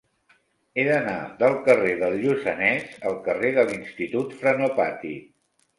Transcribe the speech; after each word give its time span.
He 0.75 0.85
d'anar 0.87 1.17
del 1.43 1.59
carrer 1.69 1.93
del 2.01 2.17
Lluçanès 2.23 2.89
al 3.11 3.21
carrer 3.29 3.55
de 3.61 3.71
l'Institut 3.71 4.37
Frenopàtic. 4.43 5.35